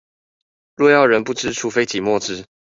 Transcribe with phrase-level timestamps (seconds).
[0.77, 2.43] 若要人不知，除非擠墨汁